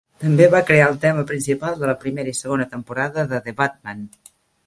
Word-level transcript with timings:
També 0.21 0.45
va 0.53 0.61
crear 0.69 0.85
el 0.91 0.95
tema 1.03 1.25
principal 1.31 1.75
de 1.83 1.91
la 1.91 1.95
primera 2.05 2.33
i 2.35 2.39
segona 2.39 2.67
temporada 2.73 3.27
de 3.35 3.43
"The 3.49 3.57
Batman". 3.61 4.05